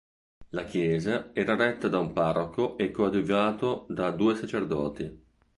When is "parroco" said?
2.11-2.75